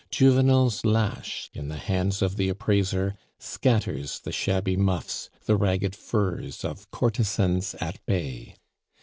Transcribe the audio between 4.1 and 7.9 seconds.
the shabby muffs, the ragged furs of courtesans